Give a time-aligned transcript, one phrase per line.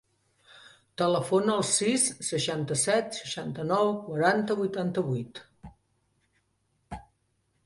[1.01, 5.45] Telefona al sis, seixanta-set, seixanta-nou, quaranta, vuitanta-vuit.